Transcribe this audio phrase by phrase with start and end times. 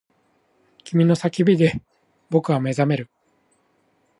[0.83, 1.79] 君の叫びで
[2.31, 3.07] 僕は目覚める